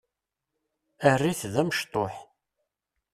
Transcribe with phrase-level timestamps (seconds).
[1.09, 2.15] Err-it d amecṭuḥ.